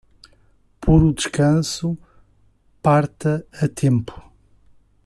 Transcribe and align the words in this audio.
Puro 0.81 1.11
descanso, 1.13 1.87
parta 2.87 3.33
a 3.63 3.67
tempo! 3.81 4.15